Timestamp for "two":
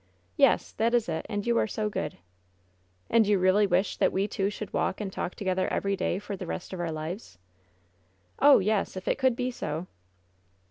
4.27-4.49